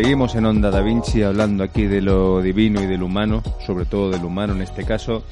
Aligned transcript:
Seguimos 0.00 0.36
en 0.36 0.46
Onda 0.46 0.70
Da 0.70 0.80
Vinci 0.80 1.24
hablando 1.24 1.64
aquí 1.64 1.86
de 1.86 2.00
lo 2.00 2.40
divino 2.40 2.80
y 2.80 2.86
del 2.86 3.02
humano, 3.02 3.42
sobre 3.66 3.84
todo 3.84 4.10
del 4.10 4.24
humano 4.24 4.52
en 4.52 4.62
este 4.62 4.84
caso. 4.84 5.24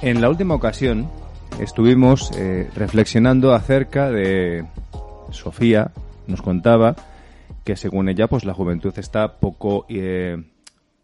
En 0.00 0.22
la 0.22 0.30
última 0.30 0.54
ocasión 0.54 1.10
estuvimos 1.60 2.30
eh, 2.38 2.70
reflexionando 2.74 3.52
acerca 3.52 4.10
de 4.10 4.64
Sofía, 5.30 5.90
nos 6.26 6.40
contaba 6.40 6.96
que 7.64 7.76
según 7.76 8.08
ella 8.08 8.28
pues 8.28 8.46
la 8.46 8.54
juventud 8.54 8.94
está 8.96 9.38
poco 9.40 9.84
eh, 9.90 10.42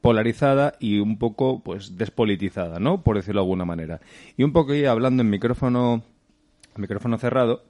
polarizada 0.00 0.76
y 0.80 1.00
un 1.00 1.18
poco 1.18 1.60
pues 1.62 1.98
despolitizada, 1.98 2.78
¿no? 2.78 3.02
Por 3.02 3.16
decirlo 3.16 3.42
de 3.42 3.44
alguna 3.44 3.66
manera. 3.66 4.00
Y 4.38 4.44
un 4.44 4.54
poco 4.54 4.72
hablando 4.88 5.22
en 5.22 5.28
micrófono 5.28 6.02
micrófono 6.76 7.18
cerrado, 7.18 7.64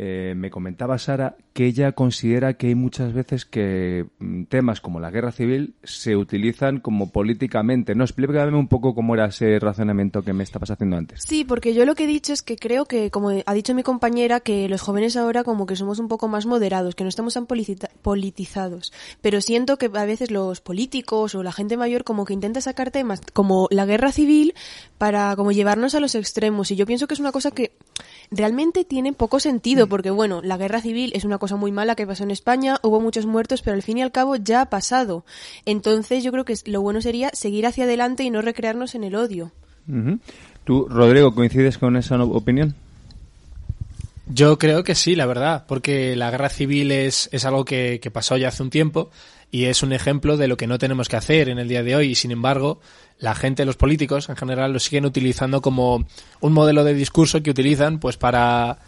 eh, 0.00 0.34
me 0.36 0.48
comentaba 0.48 0.96
Sara 0.96 1.36
que 1.52 1.66
ella 1.66 1.90
considera 1.90 2.54
que 2.54 2.68
hay 2.68 2.76
muchas 2.76 3.12
veces 3.12 3.44
que 3.44 4.06
mm, 4.20 4.44
temas 4.44 4.80
como 4.80 5.00
la 5.00 5.10
guerra 5.10 5.32
civil 5.32 5.74
se 5.82 6.14
utilizan 6.14 6.78
como 6.78 7.10
políticamente. 7.10 7.96
No, 7.96 8.04
explícame 8.04 8.56
un 8.56 8.68
poco 8.68 8.94
cómo 8.94 9.14
era 9.14 9.26
ese 9.26 9.58
razonamiento 9.58 10.22
que 10.22 10.32
me 10.32 10.44
estabas 10.44 10.70
haciendo 10.70 10.96
antes. 10.96 11.24
Sí, 11.26 11.44
porque 11.44 11.74
yo 11.74 11.84
lo 11.84 11.96
que 11.96 12.04
he 12.04 12.06
dicho 12.06 12.32
es 12.32 12.42
que 12.42 12.54
creo 12.54 12.84
que, 12.84 13.10
como 13.10 13.30
ha 13.44 13.54
dicho 13.54 13.74
mi 13.74 13.82
compañera, 13.82 14.38
que 14.38 14.68
los 14.68 14.82
jóvenes 14.82 15.16
ahora 15.16 15.42
como 15.42 15.66
que 15.66 15.74
somos 15.74 15.98
un 15.98 16.06
poco 16.06 16.28
más 16.28 16.46
moderados, 16.46 16.94
que 16.94 17.02
no 17.02 17.08
estamos 17.08 17.34
tan 17.34 17.46
politizados. 17.46 18.92
Pero 19.20 19.40
siento 19.40 19.78
que 19.78 19.90
a 19.92 20.04
veces 20.04 20.30
los 20.30 20.60
políticos 20.60 21.34
o 21.34 21.42
la 21.42 21.50
gente 21.50 21.76
mayor 21.76 22.04
como 22.04 22.24
que 22.24 22.34
intenta 22.34 22.60
sacar 22.60 22.92
temas 22.92 23.20
como 23.32 23.66
la 23.72 23.84
guerra 23.84 24.12
civil 24.12 24.54
para 24.96 25.34
como 25.34 25.50
llevarnos 25.50 25.96
a 25.96 26.00
los 26.00 26.14
extremos. 26.14 26.70
Y 26.70 26.76
yo 26.76 26.86
pienso 26.86 27.08
que 27.08 27.14
es 27.14 27.20
una 27.20 27.32
cosa 27.32 27.50
que 27.50 27.72
realmente 28.30 28.84
tiene 28.84 29.12
poco 29.12 29.40
sentido 29.40 29.86
porque 29.88 30.10
bueno, 30.10 30.40
la 30.42 30.56
guerra 30.56 30.80
civil 30.80 31.12
es 31.14 31.24
una 31.24 31.38
cosa 31.38 31.56
muy 31.56 31.72
mala 31.72 31.94
que 31.94 32.06
pasó 32.06 32.24
en 32.24 32.30
España, 32.30 32.78
hubo 32.82 33.00
muchos 33.00 33.26
muertos, 33.26 33.62
pero 33.62 33.74
al 33.74 33.82
fin 33.82 33.98
y 33.98 34.02
al 34.02 34.12
cabo 34.12 34.36
ya 34.36 34.62
ha 34.62 34.70
pasado. 34.70 35.24
Entonces 35.64 36.24
yo 36.24 36.32
creo 36.32 36.44
que 36.44 36.54
lo 36.66 36.82
bueno 36.82 37.00
sería 37.00 37.30
seguir 37.32 37.66
hacia 37.66 37.84
adelante 37.84 38.24
y 38.24 38.30
no 38.30 38.42
recrearnos 38.42 38.94
en 38.94 39.04
el 39.04 39.14
odio. 39.14 39.52
¿Tú, 40.64 40.86
Rodrigo, 40.88 41.34
coincides 41.34 41.78
con 41.78 41.96
esa 41.96 42.22
opinión? 42.22 42.74
Yo 44.26 44.58
creo 44.58 44.84
que 44.84 44.94
sí, 44.94 45.16
la 45.16 45.24
verdad, 45.24 45.64
porque 45.66 46.14
la 46.14 46.30
guerra 46.30 46.50
civil 46.50 46.90
es, 46.90 47.30
es 47.32 47.46
algo 47.46 47.64
que, 47.64 47.98
que, 48.02 48.10
pasó 48.10 48.36
ya 48.36 48.48
hace 48.48 48.62
un 48.62 48.68
tiempo 48.68 49.10
y 49.50 49.64
es 49.64 49.82
un 49.82 49.92
ejemplo 49.92 50.36
de 50.36 50.48
lo 50.48 50.56
que 50.56 50.66
no 50.66 50.78
tenemos 50.78 51.08
que 51.08 51.16
hacer 51.16 51.48
en 51.48 51.58
el 51.58 51.68
día 51.68 51.82
de 51.82 51.96
hoy. 51.96 52.10
Y 52.10 52.14
sin 52.14 52.30
embargo 52.30 52.80
la 53.18 53.34
gente, 53.34 53.64
los 53.64 53.76
políticos 53.76 54.28
en 54.28 54.36
general 54.36 54.72
lo 54.72 54.78
siguen 54.78 55.04
utilizando 55.04 55.60
como 55.60 56.06
un 56.40 56.52
modelo 56.52 56.84
de 56.84 56.94
discurso 56.94 57.42
que 57.42 57.50
utilizan 57.50 57.98
pues 57.98 58.16
para 58.16 58.78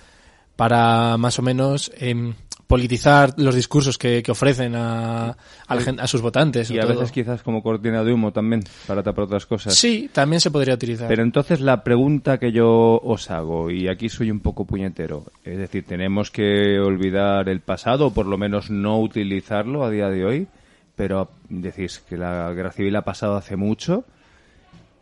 para 0.56 1.17
más 1.17 1.39
o 1.39 1.42
menos 1.42 1.91
eh, 1.97 2.34
politizar 2.71 3.35
los 3.37 3.57
discursos 3.57 3.99
que, 3.99 4.23
ofrecen 4.29 4.77
a, 4.77 5.37
a, 5.67 6.07
sus 6.07 6.23
votantes. 6.23 6.71
Y 6.71 6.79
a 6.79 6.87
veces 6.87 7.11
quizás 7.11 7.43
como 7.43 7.65
cortina 7.65 8.05
de 8.05 8.13
humo 8.13 8.33
también, 8.33 8.63
para 8.87 9.03
tapar 9.03 9.25
otras 9.25 9.45
cosas. 9.45 9.75
Sí, 9.75 10.09
también 10.13 10.41
se 10.41 10.53
podría 10.53 10.75
utilizar. 10.75 11.09
Pero 11.09 11.25
entonces 11.25 11.61
la 11.61 11.83
pregunta 11.83 12.39
que 12.39 12.53
yo 12.53 13.01
os 13.03 13.29
hago, 13.33 13.73
y 13.73 13.89
aquí 13.89 14.09
soy 14.09 14.31
un 14.31 14.39
poco 14.39 14.67
puñetero, 14.67 15.25
es 15.45 15.59
decir, 15.59 15.85
¿tenemos 15.85 16.31
que 16.31 16.79
olvidar 16.79 17.48
el 17.48 17.59
pasado 17.59 18.07
o 18.07 18.15
por 18.15 18.27
lo 18.27 18.39
menos 18.39 18.71
no 18.71 19.01
utilizarlo 19.01 19.83
a 19.83 19.91
día 19.91 20.09
de 20.09 20.25
hoy? 20.25 20.47
Pero 20.95 21.29
decís 21.48 22.05
que 22.09 22.17
la 22.17 22.53
guerra 22.53 22.71
civil 22.71 22.95
ha 22.95 23.03
pasado 23.03 23.35
hace 23.35 23.57
mucho, 23.57 24.05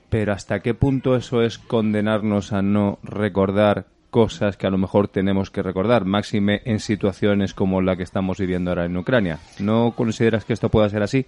pero 0.09 0.33
¿hasta 0.33 0.61
qué 0.61 0.73
punto 0.73 1.17
eso 1.17 1.43
es 1.43 1.59
condenarnos 1.59 2.55
a 2.55 2.63
no 2.63 2.99
recordar 3.03 3.85
cosas 4.11 4.57
que 4.57 4.67
a 4.67 4.71
lo 4.71 4.79
mejor 4.79 5.09
tenemos 5.09 5.51
que 5.51 5.63
recordar, 5.63 6.05
máxime 6.05 6.63
en 6.65 6.81
situaciones 6.81 7.55
como 7.55 7.81
la 7.83 7.97
que 7.97 8.03
estamos 8.03 8.39
viviendo 8.39 8.71
ahora 8.71 8.87
en 8.87 8.97
Ucrania. 8.97 9.39
¿No 9.59 9.93
consideras 9.97 10.45
que 10.45 10.53
esto 10.53 10.71
pueda 10.71 10.89
ser 10.89 11.03
así? 11.03 11.27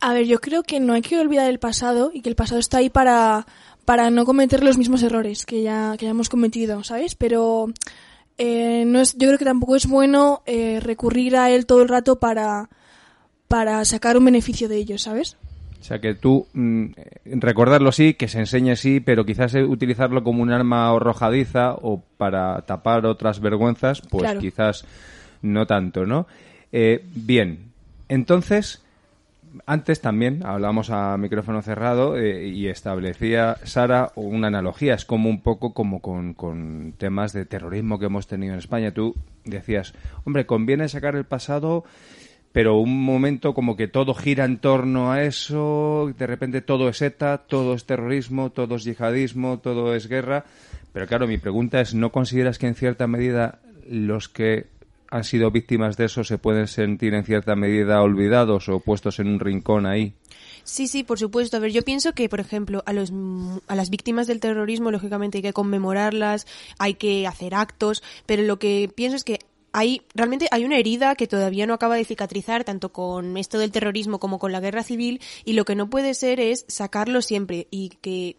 A 0.00 0.14
ver, 0.14 0.26
yo 0.26 0.40
creo 0.40 0.62
que 0.62 0.80
no 0.80 0.94
hay 0.94 1.02
que 1.02 1.18
olvidar 1.18 1.50
el 1.50 1.58
pasado 1.58 2.10
y 2.14 2.22
que 2.22 2.30
el 2.30 2.36
pasado 2.36 2.58
está 2.58 2.78
ahí 2.78 2.88
para, 2.88 3.46
para 3.84 4.10
no 4.10 4.24
cometer 4.24 4.64
los 4.64 4.78
mismos 4.78 5.02
errores 5.02 5.44
que 5.44 5.62
ya, 5.62 5.94
que 5.98 6.06
ya 6.06 6.12
hemos 6.12 6.28
cometido, 6.30 6.82
¿sabes? 6.84 7.14
Pero 7.14 7.66
eh, 8.38 8.84
no 8.86 9.00
es, 9.00 9.12
yo 9.18 9.28
creo 9.28 9.38
que 9.38 9.44
tampoco 9.44 9.76
es 9.76 9.86
bueno 9.86 10.42
eh, 10.46 10.80
recurrir 10.80 11.36
a 11.36 11.50
él 11.50 11.66
todo 11.66 11.82
el 11.82 11.88
rato 11.88 12.18
para, 12.18 12.70
para 13.48 13.84
sacar 13.84 14.16
un 14.16 14.24
beneficio 14.24 14.68
de 14.68 14.76
ello, 14.78 14.96
¿sabes? 14.96 15.36
O 15.80 15.82
sea, 15.82 15.98
que 15.98 16.14
tú 16.14 16.46
mm, 16.52 16.86
recordarlo 17.24 17.90
sí, 17.90 18.14
que 18.14 18.28
se 18.28 18.38
enseñe 18.38 18.76
sí, 18.76 19.00
pero 19.00 19.24
quizás 19.24 19.54
utilizarlo 19.54 20.22
como 20.22 20.42
un 20.42 20.52
arma 20.52 20.90
arrojadiza 20.90 21.72
o 21.72 22.02
para 22.18 22.60
tapar 22.62 23.06
otras 23.06 23.40
vergüenzas, 23.40 24.02
pues 24.02 24.38
quizás 24.38 24.84
no 25.40 25.66
tanto, 25.66 26.04
¿no? 26.04 26.26
Eh, 26.70 27.04
bien, 27.14 27.70
entonces, 28.08 28.82
antes 29.66 30.00
también 30.00 30.44
hablamos 30.44 30.90
a 30.90 31.16
micrófono 31.16 31.62
cerrado 31.62 32.18
eh, 32.18 32.46
y 32.46 32.68
establecía 32.68 33.56
Sara 33.64 34.12
una 34.16 34.48
analogía, 34.48 34.94
es 34.94 35.04
como 35.04 35.30
un 35.30 35.40
poco 35.40 35.72
como 35.72 36.00
con, 36.00 36.34
con 36.34 36.94
temas 36.98 37.32
de 37.32 37.46
terrorismo 37.46 37.98
que 37.98 38.06
hemos 38.06 38.26
tenido 38.26 38.52
en 38.52 38.58
España. 38.58 38.92
Tú 38.92 39.14
decías, 39.44 39.94
hombre, 40.24 40.44
conviene 40.44 40.88
sacar 40.88 41.16
el 41.16 41.24
pasado 41.24 41.84
pero 42.52 42.78
un 42.78 43.04
momento 43.04 43.54
como 43.54 43.76
que 43.76 43.88
todo 43.88 44.14
gira 44.14 44.44
en 44.44 44.58
torno 44.58 45.12
a 45.12 45.22
eso, 45.22 46.12
de 46.18 46.26
repente 46.26 46.60
todo 46.60 46.88
es 46.88 47.00
ETA, 47.00 47.38
todo 47.38 47.74
es 47.74 47.84
terrorismo, 47.84 48.50
todo 48.50 48.76
es 48.76 48.84
yihadismo, 48.84 49.58
todo 49.60 49.94
es 49.94 50.08
guerra. 50.08 50.44
Pero 50.92 51.06
claro, 51.06 51.28
mi 51.28 51.38
pregunta 51.38 51.80
es, 51.80 51.94
¿no 51.94 52.10
consideras 52.10 52.58
que 52.58 52.66
en 52.66 52.74
cierta 52.74 53.06
medida 53.06 53.60
los 53.88 54.28
que 54.28 54.66
han 55.10 55.24
sido 55.24 55.50
víctimas 55.50 55.96
de 55.96 56.06
eso 56.06 56.24
se 56.24 56.38
pueden 56.38 56.66
sentir 56.66 57.14
en 57.14 57.24
cierta 57.24 57.56
medida 57.56 58.02
olvidados 58.02 58.68
o 58.68 58.80
puestos 58.80 59.18
en 59.20 59.28
un 59.28 59.40
rincón 59.40 59.86
ahí? 59.86 60.14
Sí, 60.64 60.88
sí, 60.88 61.04
por 61.04 61.18
supuesto. 61.18 61.56
A 61.56 61.60
ver, 61.60 61.72
yo 61.72 61.82
pienso 61.82 62.12
que, 62.12 62.28
por 62.28 62.40
ejemplo, 62.40 62.82
a, 62.86 62.92
los, 62.92 63.12
a 63.66 63.74
las 63.74 63.90
víctimas 63.90 64.26
del 64.26 64.40
terrorismo, 64.40 64.90
lógicamente 64.90 65.38
hay 65.38 65.42
que 65.42 65.52
conmemorarlas, 65.52 66.46
hay 66.78 66.94
que 66.94 67.26
hacer 67.26 67.54
actos, 67.54 68.02
pero 68.26 68.42
lo 68.42 68.58
que 68.58 68.90
pienso 68.94 69.16
es 69.16 69.24
que 69.24 69.38
hay 69.72 70.02
realmente 70.14 70.48
hay 70.50 70.64
una 70.64 70.78
herida 70.78 71.14
que 71.14 71.26
todavía 71.26 71.66
no 71.66 71.74
acaba 71.74 71.96
de 71.96 72.04
cicatrizar 72.04 72.64
tanto 72.64 72.92
con 72.92 73.36
esto 73.36 73.58
del 73.58 73.72
terrorismo 73.72 74.18
como 74.18 74.38
con 74.38 74.52
la 74.52 74.60
guerra 74.60 74.82
civil 74.82 75.20
y 75.44 75.52
lo 75.52 75.64
que 75.64 75.74
no 75.74 75.88
puede 75.88 76.14
ser 76.14 76.40
es 76.40 76.64
sacarlo 76.68 77.22
siempre. 77.22 77.66
Y 77.70 77.90
que 78.00 78.36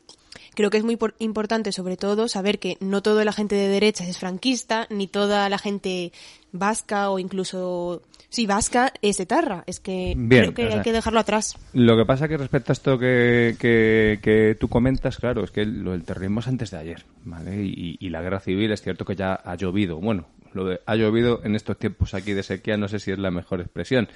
creo 0.55 0.69
que 0.69 0.77
es 0.77 0.83
muy 0.83 0.97
importante 1.19 1.71
sobre 1.71 1.97
todo 1.97 2.27
saber 2.27 2.59
que 2.59 2.77
no 2.79 3.01
toda 3.01 3.25
la 3.25 3.33
gente 3.33 3.55
de 3.55 3.67
derecha 3.67 4.05
es 4.05 4.17
franquista 4.17 4.87
ni 4.89 5.07
toda 5.07 5.47
la 5.49 5.57
gente 5.57 6.11
vasca 6.51 7.09
o 7.09 7.19
incluso 7.19 8.01
sí 8.29 8.45
vasca 8.45 8.93
es 9.01 9.19
etarra. 9.19 9.63
Es 9.67 9.79
que 9.79 10.15
creo 10.29 10.53
que 10.53 10.73
hay 10.73 10.81
que 10.81 10.91
dejarlo 10.91 11.19
atrás. 11.19 11.57
lo 11.73 11.95
que 11.95 12.05
pasa 12.05 12.27
que 12.27 12.37
respecto 12.37 12.71
a 12.71 12.73
esto 12.73 12.99
que, 12.99 13.55
que, 13.59 14.57
tú 14.59 14.67
comentas 14.67 15.17
claro 15.17 15.43
es 15.43 15.51
que 15.51 15.65
lo 15.65 15.91
del 15.91 16.03
terrorismo 16.03 16.41
es 16.41 16.47
antes 16.47 16.71
de 16.71 16.77
ayer 16.77 17.05
vale 17.23 17.63
y, 17.63 17.97
y 17.99 18.09
la 18.09 18.21
guerra 18.21 18.39
civil 18.39 18.71
es 18.71 18.81
cierto 18.81 19.05
que 19.05 19.15
ya 19.15 19.33
ha 19.33 19.55
llovido. 19.55 19.97
Bueno 19.97 20.25
lo 20.53 20.65
de 20.65 20.81
ha 20.85 20.95
llovido 20.95 21.41
en 21.43 21.55
estos 21.55 21.77
tiempos 21.77 22.13
aquí 22.13 22.33
de 22.33 22.43
sequía, 22.43 22.77
no 22.77 22.87
sé 22.87 22.99
si 22.99 23.11
es 23.11 23.19
la 23.19 23.31
mejor 23.31 23.61
expresión, 23.61 24.07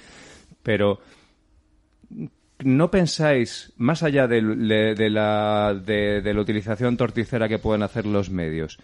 pero 0.62 1.00
¿no 2.60 2.90
pensáis, 2.90 3.72
más 3.76 4.02
allá 4.02 4.26
de, 4.26 4.40
la, 5.10 5.74
de, 5.74 6.34
la 6.34 6.40
utilización 6.40 6.96
torticera 6.96 7.48
que 7.48 7.58
pueden 7.58 7.82
hacer 7.82 8.06
los 8.06 8.30
medios, 8.30 8.78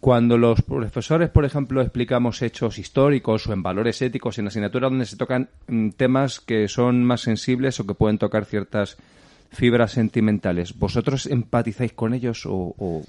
cuando 0.00 0.38
los 0.38 0.62
profesores, 0.62 1.28
por 1.28 1.44
ejemplo, 1.44 1.82
explicamos 1.82 2.40
hechos 2.40 2.78
históricos 2.78 3.46
o 3.46 3.52
en 3.52 3.62
valores 3.62 4.00
éticos 4.00 4.38
en 4.38 4.46
asignaturas 4.46 4.90
donde 4.90 5.04
se 5.04 5.16
tocan 5.16 5.50
mm, 5.66 5.90
temas 5.90 6.40
que 6.40 6.68
son 6.68 7.04
más 7.04 7.20
sensibles 7.20 7.78
o 7.78 7.86
que 7.86 7.94
pueden 7.94 8.16
tocar 8.16 8.46
ciertas 8.46 8.96
fibras 9.50 9.92
sentimentales, 9.92 10.78
¿vosotros 10.78 11.26
empatizáis 11.26 11.92
con 11.92 12.14
ellos 12.14 12.44
o, 12.46 13.02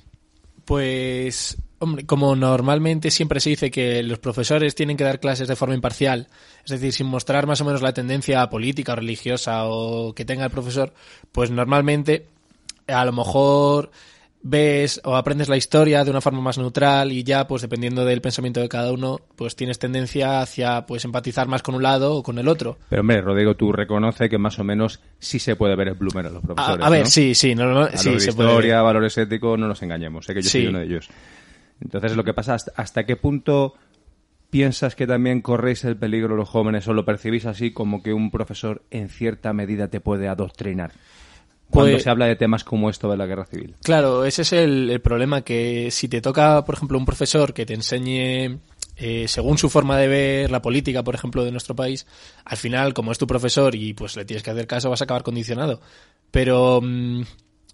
Pues 0.65 1.57
Hombre, 1.79 2.05
como 2.05 2.35
normalmente 2.35 3.09
siempre 3.09 3.39
se 3.39 3.51
dice 3.51 3.71
que 3.71 4.03
los 4.03 4.19
profesores 4.19 4.75
tienen 4.75 4.97
que 4.97 5.05
dar 5.05 5.19
clases 5.19 5.47
de 5.47 5.55
forma 5.55 5.75
imparcial, 5.75 6.27
es 6.65 6.71
decir, 6.71 6.91
sin 6.91 7.07
mostrar 7.07 7.47
más 7.47 7.61
o 7.61 7.65
menos 7.65 7.81
la 7.81 7.93
tendencia 7.93 8.49
política 8.49 8.93
o 8.93 8.95
religiosa 8.97 9.65
o 9.65 10.13
que 10.13 10.25
tenga 10.25 10.45
el 10.45 10.51
profesor, 10.51 10.93
pues 11.31 11.51
normalmente 11.51 12.27
a 12.87 13.05
lo 13.05 13.13
mejor 13.13 13.91
ves 14.41 15.01
o 15.03 15.15
aprendes 15.15 15.49
la 15.49 15.57
historia 15.57 16.03
de 16.03 16.11
una 16.11 16.21
forma 16.21 16.39
más 16.39 16.57
neutral 16.57 17.11
y 17.11 17.23
ya 17.23 17.45
pues 17.45 17.61
dependiendo 17.61 18.05
del 18.05 18.21
pensamiento 18.21 18.61
de 18.61 18.69
cada 18.69 18.91
uno 18.91 19.19
pues 19.35 19.55
tienes 19.55 19.79
tendencia 19.79 20.41
hacia 20.41 20.85
pues 20.85 21.03
empatizar 21.03 21.47
más 21.47 21.61
con 21.61 21.75
un 21.75 21.83
lado 21.83 22.15
o 22.15 22.23
con 22.23 22.39
el 22.39 22.47
otro. 22.47 22.77
Pero 22.89 23.01
hombre 23.01 23.21
Rodrigo 23.21 23.55
tú 23.55 23.71
reconoce 23.73 24.29
que 24.29 24.37
más 24.37 24.57
o 24.59 24.63
menos 24.63 25.01
sí 25.19 25.39
se 25.39 25.55
puede 25.55 25.75
ver 25.75 25.89
el 25.89 25.95
bloomer 25.95 26.27
a 26.27 26.29
los 26.29 26.41
profesores 26.41 26.85
a, 26.85 26.89
ver 26.89 27.07
sí 27.07 27.35
sí 27.35 27.53
no, 27.53 27.87
sí 27.89 28.19
se 28.19 28.29
historia 28.29 28.81
valores 28.81 29.17
éticos 29.17 29.59
no 29.59 29.67
nos 29.67 29.81
engañemos 29.83 30.25
sé 30.25 30.33
que 30.33 30.41
yo 30.41 30.49
soy 30.49 30.67
uno 30.67 30.79
de 30.79 30.85
ellos 30.85 31.09
entonces, 31.81 32.15
lo 32.15 32.23
que 32.23 32.33
pasa, 32.33 32.57
¿hasta 32.75 33.05
qué 33.05 33.15
punto 33.15 33.73
piensas 34.49 34.95
que 34.95 35.07
también 35.07 35.41
corréis 35.41 35.83
el 35.85 35.97
peligro 35.97 36.35
los 36.35 36.49
jóvenes 36.49 36.87
o 36.87 36.93
lo 36.93 37.05
percibís 37.05 37.45
así 37.45 37.71
como 37.71 38.01
que 38.01 38.13
un 38.13 38.31
profesor 38.31 38.83
en 38.89 39.09
cierta 39.09 39.53
medida 39.53 39.89
te 39.89 40.01
puede 40.01 40.27
adoctrinar? 40.27 40.91
Cuando 41.69 41.91
pues 41.91 42.03
se 42.03 42.09
habla 42.09 42.25
de 42.25 42.35
temas 42.35 42.63
como 42.63 42.89
esto 42.89 43.11
de 43.11 43.17
la 43.17 43.27
guerra 43.27 43.45
civil. 43.45 43.75
Claro, 43.83 44.25
ese 44.25 44.41
es 44.41 44.53
el, 44.53 44.99
problema, 45.01 45.41
que 45.41 45.91
si 45.91 46.07
te 46.07 46.19
toca, 46.19 46.65
por 46.65 46.75
ejemplo, 46.75 46.97
un 46.97 47.05
profesor 47.05 47.53
que 47.53 47.67
te 47.67 47.75
enseñe 47.75 48.59
eh, 48.97 49.27
según 49.27 49.59
su 49.59 49.69
forma 49.69 49.95
de 49.97 50.07
ver 50.07 50.51
la 50.51 50.63
política, 50.63 51.03
por 51.03 51.13
ejemplo, 51.13 51.45
de 51.45 51.51
nuestro 51.51 51.75
país, 51.75 52.07
al 52.43 52.57
final, 52.57 52.95
como 52.95 53.11
es 53.11 53.19
tu 53.19 53.27
profesor 53.27 53.75
y 53.75 53.93
pues 53.93 54.15
le 54.15 54.25
tienes 54.25 54.41
que 54.41 54.49
hacer 54.49 54.65
caso, 54.65 54.89
vas 54.89 55.01
a 55.01 55.03
acabar 55.03 55.21
condicionado. 55.21 55.79
Pero 56.31 56.81
mm, 56.81 57.21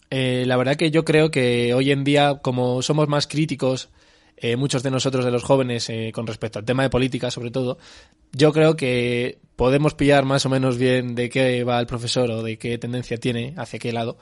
eh, 0.09 0.43
la 0.45 0.57
verdad 0.57 0.75
que 0.75 0.91
yo 0.91 1.05
creo 1.05 1.31
que 1.31 1.73
hoy 1.73 1.91
en 1.91 2.03
día, 2.03 2.39
como 2.41 2.81
somos 2.81 3.07
más 3.07 3.27
críticos, 3.27 3.89
eh, 4.37 4.55
muchos 4.55 4.83
de 4.83 4.91
nosotros, 4.91 5.23
de 5.23 5.31
los 5.31 5.43
jóvenes, 5.43 5.89
con 6.13 6.27
respecto 6.27 6.59
al 6.59 6.65
tema 6.65 6.83
de 6.83 6.89
política, 6.89 7.31
sobre 7.31 7.51
todo, 7.51 7.77
yo 8.31 8.51
creo 8.51 8.75
que 8.75 9.39
podemos 9.55 9.93
pillar 9.93 10.25
más 10.25 10.45
o 10.45 10.49
menos 10.49 10.77
bien 10.77 11.15
de 11.15 11.29
qué 11.29 11.63
va 11.63 11.79
el 11.79 11.87
profesor 11.87 12.29
o 12.31 12.43
de 12.43 12.57
qué 12.57 12.77
tendencia 12.77 13.17
tiene, 13.17 13.53
hacia 13.57 13.79
qué 13.79 13.93
lado 13.93 14.17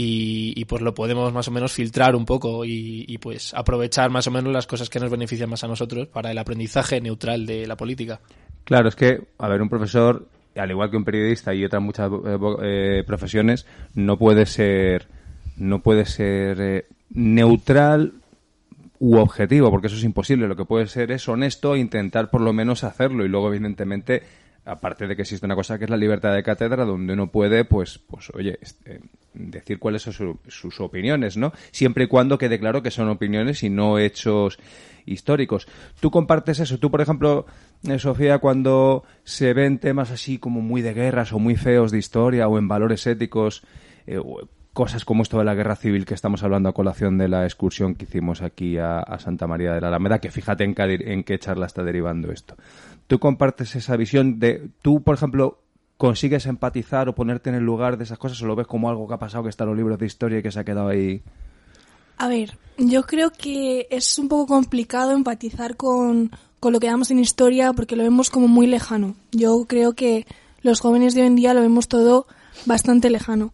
y, 0.00 0.64
pues 0.66 0.82
lo 0.82 0.94
podemos 0.94 1.32
más 1.32 1.48
o 1.48 1.50
menos 1.50 1.72
filtrar 1.72 2.14
un 2.14 2.24
poco 2.24 2.64
y, 2.64 3.18
pues 3.20 3.52
aprovechar 3.54 4.10
más 4.10 4.26
o 4.26 4.30
menos 4.30 4.52
las 4.52 4.66
cosas 4.66 4.88
que 4.88 5.00
nos 5.00 5.10
benefician 5.10 5.50
más 5.50 5.64
a 5.64 5.68
nosotros 5.68 6.06
para 6.08 6.30
el 6.30 6.38
aprendizaje 6.38 7.00
neutral 7.00 7.46
de 7.46 7.66
la 7.66 7.76
política. 7.76 8.20
Claro, 8.64 8.88
es 8.88 8.94
que, 8.94 9.28
a 9.38 9.48
ver, 9.48 9.60
un 9.60 9.68
profesor, 9.68 10.28
al 10.56 10.70
igual 10.70 10.90
que 10.90 10.96
un 10.96 11.04
periodista 11.04 11.54
y 11.54 11.64
otras 11.64 11.82
muchas 11.82 12.10
eh, 12.10 12.38
eh, 12.62 13.04
profesiones, 13.06 13.66
no 13.94 14.18
puede 14.18 14.46
ser, 14.46 15.06
no 15.56 15.80
puede 15.82 16.04
ser 16.04 16.60
eh, 16.60 16.86
neutral 17.10 18.14
u 18.98 19.16
objetivo, 19.16 19.70
porque 19.70 19.86
eso 19.86 19.96
es 19.96 20.04
imposible. 20.04 20.48
Lo 20.48 20.56
que 20.56 20.64
puede 20.64 20.86
ser 20.86 21.12
es 21.12 21.28
honesto 21.28 21.74
e 21.74 21.78
intentar 21.78 22.30
por 22.30 22.40
lo 22.40 22.52
menos 22.52 22.84
hacerlo 22.84 23.24
y 23.24 23.28
luego, 23.28 23.48
evidentemente, 23.48 24.22
aparte 24.68 25.06
de 25.06 25.16
que 25.16 25.22
existe 25.22 25.46
una 25.46 25.54
cosa 25.54 25.78
que 25.78 25.84
es 25.84 25.90
la 25.90 25.96
libertad 25.96 26.34
de 26.34 26.42
cátedra, 26.42 26.84
donde 26.84 27.14
uno 27.14 27.30
puede, 27.30 27.64
pues, 27.64 27.98
pues 27.98 28.30
oye, 28.34 28.58
este, 28.60 29.00
decir 29.34 29.78
cuáles 29.78 30.02
son 30.02 30.38
sus 30.46 30.80
opiniones, 30.80 31.36
¿no? 31.36 31.52
Siempre 31.70 32.04
y 32.04 32.06
cuando 32.06 32.38
quede 32.38 32.58
claro 32.58 32.82
que 32.82 32.90
son 32.90 33.08
opiniones 33.08 33.62
y 33.62 33.70
no 33.70 33.98
hechos 33.98 34.58
históricos. 35.06 35.66
¿Tú 36.00 36.10
compartes 36.10 36.60
eso? 36.60 36.78
Tú, 36.78 36.90
por 36.90 37.00
ejemplo, 37.00 37.46
eh, 37.84 37.98
Sofía, 37.98 38.38
cuando 38.38 39.04
se 39.24 39.54
ven 39.54 39.78
temas 39.78 40.10
así 40.10 40.38
como 40.38 40.60
muy 40.60 40.82
de 40.82 40.92
guerras 40.92 41.32
o 41.32 41.38
muy 41.38 41.56
feos 41.56 41.90
de 41.90 41.98
historia 41.98 42.46
o 42.48 42.58
en 42.58 42.68
valores 42.68 43.06
éticos, 43.06 43.62
eh, 44.06 44.20
cosas 44.78 45.04
como 45.04 45.24
esto 45.24 45.38
de 45.38 45.44
la 45.44 45.56
guerra 45.56 45.74
civil 45.74 46.06
que 46.06 46.14
estamos 46.14 46.44
hablando 46.44 46.68
a 46.68 46.72
colación 46.72 47.18
de 47.18 47.26
la 47.26 47.42
excursión 47.42 47.96
que 47.96 48.04
hicimos 48.04 48.42
aquí 48.42 48.78
a, 48.78 49.02
Santa 49.18 49.48
María 49.48 49.72
de 49.72 49.80
la 49.80 49.88
Alameda, 49.88 50.20
que 50.20 50.30
fíjate 50.30 50.62
en, 50.62 50.74
en 50.78 51.24
qué 51.24 51.36
charla 51.40 51.66
está 51.66 51.82
derivando 51.82 52.30
esto 52.30 52.54
tú 53.08 53.18
compartes 53.18 53.74
esa 53.74 53.96
visión 53.96 54.38
de, 54.38 54.70
tú, 54.82 55.02
por 55.02 55.16
ejemplo, 55.16 55.58
consigues 55.96 56.46
empatizar 56.46 57.08
o 57.08 57.14
ponerte 57.14 57.50
en 57.50 57.56
el 57.56 57.64
lugar 57.64 57.98
de 57.98 58.04
esas 58.04 58.18
cosas 58.18 58.40
o 58.40 58.46
lo 58.46 58.54
ves 58.54 58.68
como 58.68 58.88
algo 58.88 59.08
que 59.08 59.14
ha 59.14 59.18
pasado 59.18 59.42
que 59.42 59.50
está 59.50 59.64
en 59.64 59.70
los 59.70 59.76
libros 59.76 59.98
de 59.98 60.06
historia 60.06 60.38
y 60.38 60.42
que 60.42 60.52
se 60.52 60.60
ha 60.60 60.64
quedado 60.64 60.86
ahí. 60.86 61.22
A 62.18 62.28
ver, 62.28 62.56
yo 62.76 63.02
creo 63.02 63.30
que 63.30 63.88
es 63.90 64.18
un 64.18 64.28
poco 64.28 64.46
complicado 64.46 65.12
empatizar 65.12 65.76
con, 65.76 66.30
con 66.60 66.72
lo 66.72 66.78
que 66.78 66.86
damos 66.86 67.10
en 67.10 67.18
historia 67.18 67.72
porque 67.72 67.96
lo 67.96 68.04
vemos 68.04 68.30
como 68.30 68.46
muy 68.46 68.66
lejano. 68.66 69.16
Yo 69.32 69.64
creo 69.66 69.94
que 69.94 70.26
los 70.62 70.80
jóvenes 70.80 71.14
de 71.14 71.22
hoy 71.22 71.28
en 71.28 71.36
día 71.36 71.54
lo 71.54 71.62
vemos 71.62 71.88
todo 71.88 72.26
bastante 72.66 73.10
lejano. 73.10 73.52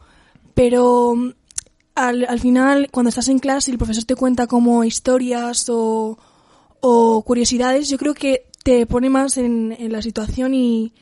Pero 0.55 1.15
al, 1.95 2.27
al 2.29 2.41
final, 2.41 2.89
cuando 2.91 3.09
estás 3.09 3.29
en 3.29 3.39
clase 3.39 3.71
y 3.71 3.73
el 3.73 3.79
profesor 3.79 4.05
te 4.05 4.17
cuenta 4.17 4.47
como 4.47 4.85
historias 4.85 5.69
o, 5.69 6.19
o 6.81 7.25
curiosidades, 7.25 7.89
yo 7.89 7.99
creo 7.99 8.15
que 8.15 8.47
te 8.65 8.87
pone 8.87 9.11
más 9.11 9.37
en, 9.37 9.77
la 9.93 10.03
situación 10.03 10.55
y, 10.55 10.93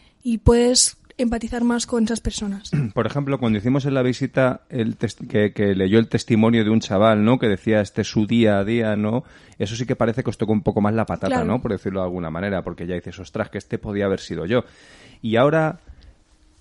puedes 0.45 0.99
empatizar 1.19 1.63
más 1.63 1.87
con 1.87 2.05
esas 2.05 2.21
personas. 2.21 2.71
Por 2.95 3.07
ejemplo, 3.07 3.39
cuando 3.39 3.59
hicimos 3.59 3.87
en 3.87 3.95
la 3.95 4.03
visita 4.03 4.63
el 4.69 4.97
que, 4.97 5.53
que, 5.53 5.75
leyó 5.75 5.99
el 5.99 6.09
testimonio 6.09 6.65
de 6.65 6.71
un 6.71 6.81
chaval, 6.81 7.25
¿no? 7.25 7.39
Que 7.39 7.49
decía 7.49 7.81
este 7.81 8.03
es 8.03 8.09
su 8.09 8.27
día 8.27 8.59
a 8.59 8.65
día, 8.65 8.97
¿no? 8.97 9.25
Eso 9.59 9.77
sí 9.77 9.87
que 9.87 9.97
parece 9.97 10.25
que 10.25 10.31
os 10.31 10.39
tocó 10.39 10.53
un 10.53 10.63
poco 10.63 10.81
más 10.81 10.95
la 10.95 11.07
patata, 11.07 11.45
¿no? 11.45 11.63
Por 11.63 11.73
decirlo 11.73 12.01
de 12.01 12.07
alguna 12.07 12.31
manera, 12.31 12.63
porque 12.63 12.87
ya 12.87 12.95
dices, 12.95 13.19
ostras, 13.19 13.49
que 13.49 13.59
este 13.59 13.79
podía 13.79 14.07
haber 14.07 14.21
sido 14.21 14.45
yo. 14.45 14.65
Y 15.21 15.37
ahora 15.37 15.81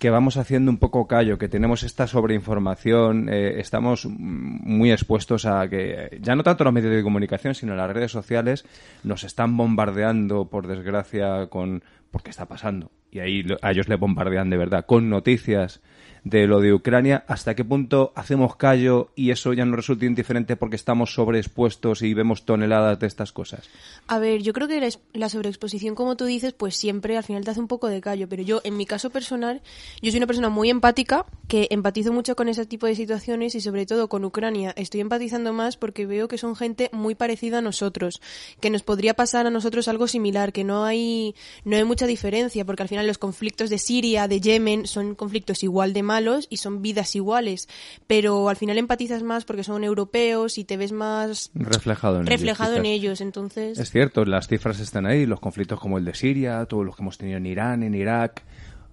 que 0.02 0.10
vamos 0.10 0.36
haciendo 0.36 0.68
un 0.72 0.78
poco 0.78 1.06
callo, 1.06 1.38
que 1.38 1.48
tenemos 1.48 1.84
esta 1.84 2.08
sobreinformación, 2.08 3.28
eh, 3.28 3.60
estamos 3.60 4.04
muy 4.04 4.90
expuestos 4.90 5.46
a 5.46 5.68
que 5.68 6.18
ya 6.20 6.34
no 6.34 6.42
tanto 6.42 6.64
los 6.64 6.72
medios 6.72 6.92
de 6.92 7.04
comunicación, 7.04 7.54
sino 7.54 7.76
las 7.76 7.88
redes 7.88 8.10
sociales 8.10 8.64
nos 9.04 9.22
están 9.22 9.56
bombardeando, 9.56 10.46
por 10.46 10.66
desgracia, 10.66 11.46
con 11.46 11.84
porque 12.12 12.30
está 12.30 12.46
pasando. 12.46 12.92
Y 13.10 13.18
ahí 13.18 13.44
a 13.60 13.72
ellos 13.72 13.88
le 13.88 13.96
bombardean 13.96 14.50
de 14.50 14.56
verdad, 14.56 14.86
con 14.86 15.10
noticias 15.10 15.80
de 16.24 16.46
lo 16.46 16.60
de 16.60 16.72
Ucrania, 16.72 17.24
hasta 17.26 17.56
qué 17.56 17.64
punto 17.64 18.12
hacemos 18.14 18.54
callo 18.54 19.10
y 19.16 19.30
eso 19.30 19.52
ya 19.52 19.64
no 19.64 19.74
resulta 19.74 20.06
indiferente 20.06 20.56
porque 20.56 20.76
estamos 20.76 21.14
sobreexpuestos 21.14 22.02
y 22.02 22.14
vemos 22.14 22.44
toneladas 22.44 23.00
de 23.00 23.08
estas 23.08 23.32
cosas. 23.32 23.68
A 24.06 24.18
ver, 24.18 24.40
yo 24.42 24.52
creo 24.52 24.68
que 24.68 24.88
la 25.14 25.28
sobreexposición, 25.28 25.94
como 25.94 26.16
tú 26.16 26.24
dices, 26.24 26.52
pues 26.52 26.76
siempre 26.76 27.16
al 27.16 27.24
final 27.24 27.44
te 27.44 27.50
hace 27.50 27.60
un 27.60 27.66
poco 27.66 27.88
de 27.88 28.00
callo, 28.00 28.28
pero 28.28 28.42
yo, 28.42 28.60
en 28.62 28.76
mi 28.76 28.86
caso 28.86 29.10
personal, 29.10 29.62
yo 30.00 30.10
soy 30.10 30.18
una 30.18 30.28
persona 30.28 30.48
muy 30.48 30.70
empática, 30.70 31.26
que 31.48 31.66
empatizo 31.70 32.12
mucho 32.12 32.36
con 32.36 32.48
ese 32.48 32.66
tipo 32.66 32.86
de 32.86 32.94
situaciones 32.94 33.54
y 33.56 33.60
sobre 33.60 33.84
todo 33.84 34.08
con 34.08 34.24
Ucrania. 34.24 34.72
Estoy 34.76 35.00
empatizando 35.00 35.52
más 35.52 35.76
porque 35.76 36.06
veo 36.06 36.28
que 36.28 36.38
son 36.38 36.54
gente 36.54 36.88
muy 36.92 37.16
parecida 37.16 37.58
a 37.58 37.62
nosotros, 37.62 38.22
que 38.60 38.70
nos 38.70 38.82
podría 38.82 39.14
pasar 39.14 39.46
a 39.46 39.50
nosotros 39.50 39.88
algo 39.88 40.06
similar, 40.06 40.52
que 40.52 40.62
no 40.62 40.84
hay, 40.84 41.34
no 41.64 41.76
hay 41.76 41.84
mucha 41.84 42.01
diferencia, 42.06 42.64
porque 42.64 42.82
al 42.82 42.88
final 42.88 43.06
los 43.06 43.18
conflictos 43.18 43.70
de 43.70 43.78
Siria, 43.78 44.28
de 44.28 44.40
Yemen, 44.40 44.86
son 44.86 45.14
conflictos 45.14 45.62
igual 45.62 45.92
de 45.92 46.02
malos 46.02 46.46
y 46.50 46.58
son 46.58 46.82
vidas 46.82 47.14
iguales, 47.16 47.68
pero 48.06 48.48
al 48.48 48.56
final 48.56 48.78
empatizas 48.78 49.22
más 49.22 49.44
porque 49.44 49.64
son 49.64 49.84
europeos 49.84 50.58
y 50.58 50.64
te 50.64 50.76
ves 50.76 50.92
más 50.92 51.50
reflejado 51.54 52.20
en 52.20 52.26
reflejado 52.26 52.72
ellos, 52.72 52.84
en 52.84 52.86
ellos 52.86 53.20
entonces 53.20 53.78
es 53.78 53.90
cierto 53.90 54.24
las 54.24 54.48
cifras 54.48 54.80
están 54.80 55.06
ahí 55.06 55.26
los 55.26 55.40
conflictos 55.40 55.80
como 55.80 55.98
el 55.98 56.04
de 56.04 56.14
Siria 56.14 56.64
todos 56.66 56.84
los 56.84 56.96
que 56.96 57.02
hemos 57.02 57.18
tenido 57.18 57.38
en 57.38 57.46
Irán 57.46 57.82
en 57.82 57.94
Irak 57.94 58.42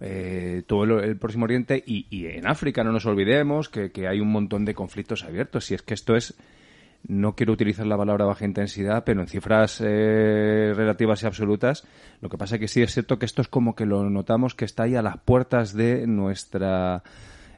eh, 0.02 0.64
todo 0.66 1.00
el, 1.00 1.18
Próximo 1.18 1.44
Oriente 1.44 1.84
y, 1.86 2.06
en 2.28 2.48
África 2.48 2.84
no 2.84 2.92
nos 2.92 3.06
olvidemos 3.06 3.68
que, 3.68 3.92
hay 4.08 4.22
un 4.22 4.32
montón 4.32 4.64
de 4.64 4.74
conflictos 4.74 5.24
abiertos. 5.24 5.72
Y 5.72 5.74
es 5.74 5.82
que 5.82 5.94
esto 5.94 6.16
es 6.16 6.36
no 7.08 7.36
quiero 7.36 7.54
utilizar 7.54 7.86
la 7.86 7.98
palabra 7.98 8.26
baja 8.26 8.46
intensidad, 8.46 9.04
pero 9.04 9.22
en 9.22 9.28
cifras 9.28 9.82
eh, 9.84 10.74
relativas 10.76 11.24
y 11.24 11.26
absolutas, 11.26 11.86
lo 12.22 12.30
que 12.30 12.38
pasa 12.38 12.56
es 12.56 12.62
que 12.62 12.68
sí 12.68 12.82
es 12.82 12.94
cierto 12.94 13.20
que 13.20 13.26
esto 13.26 13.42
es 13.42 13.48
como 13.48 13.76
que 13.76 13.86
lo 13.86 14.10
notamos 14.10 14.56
que 14.56 14.66
está 14.66 14.84
ahí 14.84 14.96
a 14.96 15.02
las 15.02 15.18
puertas 15.18 15.74
de 15.74 16.06
nuestra 16.08 17.04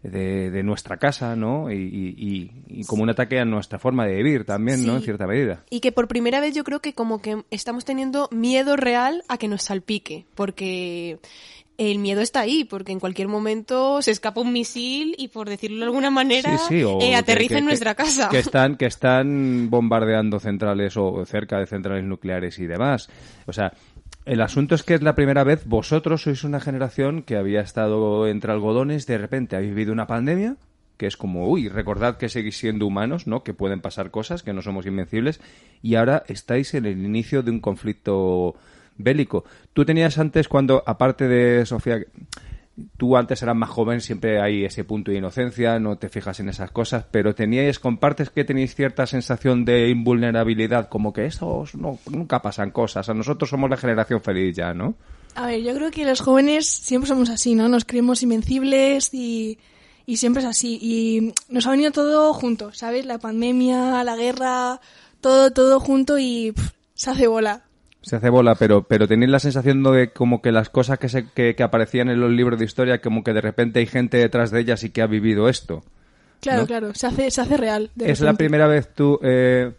de, 0.04 0.64
nuestra 0.64 0.98
casa, 0.98 1.36
¿no? 1.36 1.72
Y, 1.72 2.84
como 2.88 3.04
un 3.04 3.10
ataque 3.10 3.40
a 3.40 3.46
nuestra 3.46 3.78
forma 3.80 4.06
de 4.06 4.16
vivir 4.16 4.46
también, 4.46 4.86
¿no? 4.86 4.96
En 4.96 5.02
cierta 5.02 5.28
medida. 5.28 5.64
Y 5.70 5.80
que 5.80 5.92
por 5.92 6.08
primera 6.08 6.40
vez 6.40 6.56
yo 6.56 6.64
creo 6.64 6.80
que 6.80 6.94
como 6.94 7.22
que 7.22 7.44
estamos 7.52 7.86
teniendo 7.86 8.28
miedo 8.32 8.76
real 8.76 9.24
a 9.28 9.38
que 9.38 9.48
nos 9.48 9.64
salpique, 9.64 10.26
porque 10.36 11.20
el 11.90 11.98
miedo 11.98 12.22
está 12.22 12.42
ahí, 12.42 12.64
porque 12.64 12.92
en 12.92 13.00
cualquier 13.00 13.28
momento 13.28 14.02
se 14.04 14.12
escapa 14.12 14.42
un 14.42 14.54
misil 14.54 15.16
y, 15.18 15.30
por 15.30 15.50
decirlo 15.50 15.80
de 15.80 15.86
alguna 15.86 16.12
manera, 16.12 16.56
eh, 16.70 17.16
aterriza 17.16 17.58
en 17.58 17.66
nuestra 17.66 17.96
casa. 17.96 18.30
Que 18.30 18.40
están, 18.40 18.76
que 18.76 18.86
están 18.86 19.70
bombardeando 19.70 20.40
centrales 20.40 20.96
o 20.96 21.26
cerca 21.26 21.58
de 21.58 21.66
centrales 21.66 22.04
nucleares 22.04 22.60
y 22.60 22.68
demás. 22.68 23.10
O 23.48 23.54
sea, 23.54 23.74
el 24.26 24.42
asunto 24.42 24.76
es 24.76 24.84
que 24.84 24.94
es 24.94 25.02
la 25.02 25.16
primera 25.16 25.44
vez 25.44 25.66
vosotros 25.66 26.22
sois 26.22 26.44
una 26.44 26.60
generación 26.60 27.24
que 27.24 27.36
había 27.36 27.62
estado 27.62 28.28
entre 28.28 28.52
algodones, 28.52 29.08
de 29.08 29.18
repente 29.18 29.56
habéis 29.56 29.74
vivido 29.74 29.92
una 29.92 30.06
pandemia, 30.06 30.58
que 30.98 31.08
es 31.08 31.18
como, 31.18 31.48
uy, 31.50 31.68
recordad 31.68 32.18
que 32.18 32.30
seguís 32.30 32.60
siendo 32.60 32.86
humanos, 32.86 33.26
¿no? 33.26 33.44
Que 33.44 33.56
pueden 33.56 33.82
pasar 33.82 34.12
cosas, 34.12 34.44
que 34.44 34.54
no 34.54 34.62
somos 34.62 34.86
invencibles, 34.86 35.42
y 35.82 35.96
ahora 35.96 36.22
estáis 36.28 36.76
en 36.76 36.86
el 36.86 37.04
inicio 37.04 37.42
de 37.42 37.50
un 37.50 37.60
conflicto 37.60 38.56
bélico. 39.04 39.44
Tú 39.74 39.86
tenías 39.86 40.18
antes 40.18 40.48
cuando, 40.48 40.84
aparte 40.86 41.28
de 41.28 41.66
Sofía, 41.66 42.00
tú 42.98 43.18
antes 43.18 43.42
eras 43.42 43.56
más 43.56 43.70
joven, 43.70 44.02
siempre 44.02 44.42
hay 44.42 44.66
ese 44.66 44.84
punto 44.84 45.12
de 45.12 45.18
inocencia, 45.18 45.80
no 45.80 45.98
te 45.98 46.10
fijas 46.10 46.40
en 46.40 46.50
esas 46.50 46.72
cosas, 46.72 47.06
pero 47.12 47.36
teníais, 47.36 47.80
compartes 47.80 48.30
que 48.30 48.44
tenéis 48.44 48.76
cierta 48.76 49.06
sensación 49.06 49.66
de 49.66 49.90
invulnerabilidad, 49.90 50.90
como 50.90 51.14
que 51.14 51.26
eso 51.26 51.66
no, 51.74 52.00
nunca 52.10 52.42
pasan 52.42 52.72
cosas, 52.72 53.10
a 53.10 53.14
nosotros 53.14 53.50
somos 53.50 53.70
la 53.70 53.78
generación 53.78 54.22
feliz 54.22 54.56
ya, 54.56 54.74
¿no? 54.74 54.96
A 55.36 55.48
ver, 55.48 55.62
yo 55.62 55.74
creo 55.74 55.92
que 55.92 56.06
los 56.06 56.22
jóvenes 56.22 56.68
siempre 56.68 57.08
somos 57.08 57.30
así, 57.30 57.56
¿no? 57.56 57.70
Nos 57.70 57.86
creemos 57.86 58.22
invencibles 58.22 59.14
y, 59.14 59.60
y 60.06 60.18
siempre 60.18 60.44
es 60.44 60.50
así. 60.50 60.78
Y 60.82 61.34
nos 61.48 61.66
ha 61.68 61.72
venido 61.72 61.92
todo 61.92 62.34
junto, 62.34 62.74
¿sabes? 62.74 63.06
La 63.06 63.18
pandemia, 63.18 64.04
la 64.04 64.18
guerra, 64.18 64.82
todo, 65.22 65.52
todo 65.52 65.80
junto 65.80 66.20
y 66.20 66.54
se 66.96 67.12
hace 67.12 67.28
bola 67.28 67.64
se 68.02 68.16
hace 68.16 68.30
bola, 68.30 68.56
pero, 68.56 68.84
pero 68.84 69.08
tenéis 69.08 69.32
la 69.32 69.40
sensación 69.40 69.84
de 69.84 70.12
como 70.12 70.42
que 70.42 70.52
las 70.52 70.70
cosas 70.70 70.98
que, 70.98 71.08
se, 71.08 71.26
que, 71.32 71.56
aparecían 71.62 72.10
en 72.10 72.20
los 72.20 72.32
libros 72.32 72.58
de 72.58 72.66
historia, 72.66 73.00
como 73.00 73.24
que 73.24 73.34
de 73.34 73.42
repente 73.42 73.80
hay 73.80 73.86
gente 73.86 74.18
detrás 74.18 74.52
de 74.52 74.60
ellas 74.62 74.84
y 74.84 74.90
que 74.90 75.02
ha 75.02 75.08
vivido 75.08 75.48
esto. 75.48 75.84
Claro, 76.40 76.66
claro, 76.66 76.94
se 76.96 77.06
hace, 77.06 77.30
se 77.30 77.42
hace 77.42 77.58
real. 77.58 77.92
¿Es 78.00 78.20
la 78.22 78.34
primera 78.34 78.66
vez 78.66 78.92
tú, 78.96 79.20
eh, 79.22 79.72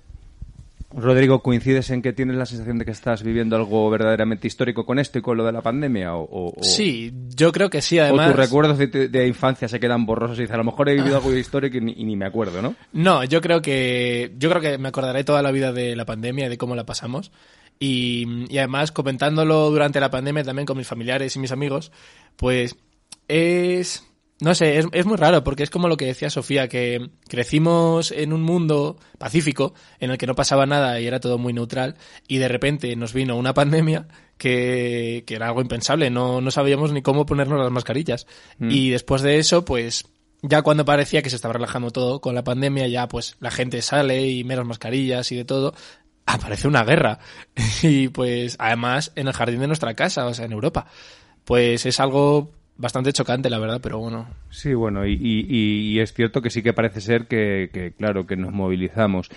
Rodrigo, 0.95 1.43
coincides 1.43 1.91
en 1.91 2.00
que 2.00 2.12
tienes 2.12 2.37
la 2.37 2.47
sensación 2.47 2.79
de 2.79 2.85
que 2.85 2.93
estás 2.93 3.25
viviendo 3.25 3.57
algo 3.57 3.91
verdaderamente 3.91 4.47
histórico 4.47 4.87
con 4.87 5.00
esto 5.00 5.19
y 5.19 5.23
con 5.23 5.37
lo 5.37 5.45
de 5.45 5.50
la 5.50 5.61
pandemia? 5.61 6.14
O, 6.14 6.55
Sí, 6.61 7.12
yo 7.35 7.50
creo 7.50 7.71
que 7.71 7.83
sí, 7.83 7.99
además... 7.99 8.29
O 8.29 8.31
tus 8.31 8.41
recuerdos 8.41 8.79
de, 8.79 9.26
infancia 9.26 9.67
se 9.67 9.81
quedan 9.81 10.07
borrosos 10.07 10.38
y 10.38 10.43
dices, 10.43 10.55
a 10.55 10.59
lo 10.59 10.64
mejor 10.64 10.88
he 10.88 10.95
vivido 10.95 11.17
algo 11.17 11.35
histórico 11.35 11.79
y 11.79 11.81
ni, 11.81 11.93
y 11.97 12.05
ni, 12.05 12.14
me 12.14 12.26
acuerdo, 12.26 12.62
¿no? 12.62 12.76
No, 12.93 13.25
yo 13.25 13.41
creo 13.41 13.61
que 13.61 14.33
yo 14.38 14.49
creo 14.49 14.62
que 14.62 14.79
me 14.79 14.91
acordaré 14.91 15.25
toda 15.25 15.43
la 15.43 15.50
vida 15.50 15.73
de 15.73 15.97
la 15.97 16.05
pandemia 16.05 16.47
y 16.47 16.50
de 16.50 16.59
cómo 16.59 16.76
la 16.76 16.87
pasamos 16.87 17.33
Y, 17.85 18.47
y 18.49 18.59
además, 18.59 18.93
comentándolo 18.93 19.69
durante 19.69 19.99
la 19.99 20.09
pandemia 20.09 20.45
también 20.45 20.67
con 20.67 20.77
mis 20.77 20.87
familiares 20.87 21.35
y 21.35 21.41
mis 21.41 21.51
amigos, 21.51 21.91
pues 22.37 22.77
es 23.27 24.07
no 24.41 24.55
sé, 24.55 24.79
es, 24.79 24.87
es, 24.93 25.05
muy 25.05 25.17
raro 25.17 25.43
porque 25.43 25.65
es 25.65 25.71
como 25.71 25.89
lo 25.89 25.97
que 25.97 26.07
decía 26.07 26.31
Sofía, 26.31 26.69
que 26.69 27.11
crecimos 27.29 28.12
en 28.12 28.33
un 28.33 28.43
mundo 28.43 28.99
pacífico 29.19 29.75
en 29.99 30.12
el 30.12 30.19
que 30.19 30.29
no 30.29 30.37
pasaba 30.37 30.65
nada 30.65 31.01
y 31.01 31.09
era 31.09 31.19
todo 31.19 31.39
muy 31.39 31.53
neutral 31.53 31.97
y 32.29 32.39
de 32.39 32.49
repente 32.49 32.95
nos 32.95 33.12
vino 33.12 33.37
una 33.37 33.53
pandemia 33.53 34.07
que, 34.39 35.25
que 35.27 35.35
era 35.35 35.49
algo 35.49 35.61
impensable, 35.61 36.09
no, 36.11 36.41
no 36.41 36.51
sabíamos 36.53 36.93
ni 36.93 37.03
cómo 37.03 37.27
ponernos 37.27 37.59
las 37.61 37.71
mascarillas. 37.73 38.29
Mm. 38.59 38.71
Y 38.71 38.91
después 38.91 39.23
de 39.23 39.39
eso, 39.39 39.65
pues 39.65 40.05
ya 40.43 40.62
cuando 40.62 40.85
parecía 40.85 41.23
que 41.23 41.31
se 41.31 41.37
estaba 41.37 41.55
relajando 41.55 41.91
todo 41.93 42.21
con 42.21 42.35
la 42.35 42.43
pandemia, 42.43 42.89
ya 42.89 43.07
pues 43.07 43.37
la 43.39 43.53
gente 43.53 43.81
sale 43.81 44.27
y 44.27 44.43
menos 44.43 44.67
mascarillas 44.67 45.31
y 45.31 45.37
de 45.37 45.45
todo, 45.45 45.75
aparece 46.26 46.69
una 46.69 46.85
guerra. 46.85 47.19
y 47.83 48.09
pues 48.09 48.57
además 48.59 49.12
en 49.17 49.29
el 49.29 49.35
jardín 49.35 49.61
de 49.61 49.67
nuestra 49.67 49.95
casa, 49.95 50.26
o 50.26 50.35
sea, 50.35 50.47
en 50.47 50.52
Europa. 50.52 50.87
Pues 51.45 51.87
es 51.87 51.99
algo 52.00 52.52
bastante 52.76 53.12
chocante, 53.12 53.50
la 53.50 53.59
verdad, 53.59 53.81
pero 53.83 53.99
bueno. 53.99 54.29
Sí, 54.50 54.75
bueno, 54.75 55.07
y, 55.07 55.99
es 56.00 56.12
cierto 56.12 56.41
que 56.41 56.50
sí 56.50 56.62
que 56.62 56.73
parece 56.73 57.00
ser 57.00 57.26
que, 57.26 57.71
que, 57.73 57.93
claro, 57.93 58.26
que 58.26 58.37
nos 58.37 58.52
movilizamos. 58.52 59.29